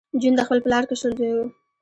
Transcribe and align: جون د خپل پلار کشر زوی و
جون 0.21 0.33
د 0.35 0.41
خپل 0.47 0.59
پلار 0.65 0.83
کشر 0.89 1.11
زوی 1.17 1.31
و 1.35 1.37